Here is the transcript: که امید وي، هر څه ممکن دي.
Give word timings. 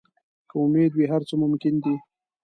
که 0.49 0.55
امید 0.63 0.91
وي، 0.95 1.05
هر 1.11 1.21
څه 1.27 1.33
ممکن 1.43 1.73
دي. 1.83 1.95